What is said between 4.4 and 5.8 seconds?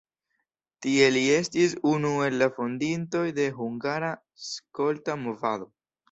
skolta movado.